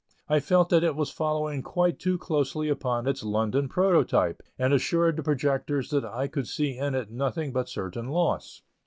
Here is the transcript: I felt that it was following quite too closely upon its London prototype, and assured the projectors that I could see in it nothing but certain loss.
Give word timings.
I 0.27 0.39
felt 0.39 0.69
that 0.69 0.83
it 0.83 0.95
was 0.95 1.11
following 1.11 1.61
quite 1.61 1.99
too 1.99 2.17
closely 2.17 2.69
upon 2.69 3.07
its 3.07 3.21
London 3.21 3.69
prototype, 3.69 4.41
and 4.57 4.73
assured 4.73 5.15
the 5.15 5.21
projectors 5.21 5.91
that 5.91 6.03
I 6.05 6.27
could 6.27 6.47
see 6.47 6.75
in 6.75 6.95
it 6.95 7.11
nothing 7.11 7.53
but 7.53 7.69
certain 7.69 8.07
loss. 8.09 8.63